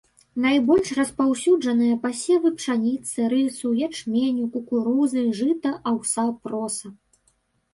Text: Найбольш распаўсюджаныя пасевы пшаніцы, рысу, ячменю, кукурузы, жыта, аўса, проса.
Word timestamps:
Найбольш 0.43 0.87
распаўсюджаныя 0.99 1.97
пасевы 2.05 2.49
пшаніцы, 2.61 3.27
рысу, 3.35 3.67
ячменю, 3.89 4.45
кукурузы, 4.57 5.21
жыта, 5.41 5.75
аўса, 5.93 6.25
проса. 6.49 6.87